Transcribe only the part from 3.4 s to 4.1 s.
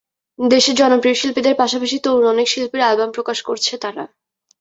করছে তারা।